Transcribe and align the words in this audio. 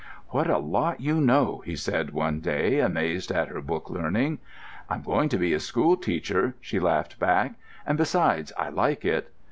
"What 0.29 0.49
a 0.49 0.57
lot 0.57 0.99
you 0.99 1.21
know!" 1.21 1.61
he 1.63 1.75
said 1.75 2.09
one 2.09 2.39
day, 2.39 2.79
amazed 2.79 3.29
at 3.31 3.49
her 3.49 3.61
book 3.61 3.87
learning. 3.91 4.39
"I'm 4.89 5.03
going 5.03 5.29
to 5.29 5.37
be 5.37 5.53
a 5.53 5.59
school 5.59 5.95
teacher," 5.95 6.55
she 6.59 6.79
laughed 6.79 7.19
back, 7.19 7.53
"and 7.85 7.99
besides, 7.99 8.51
I 8.57 8.69
like 8.69 9.05
it. 9.05 9.31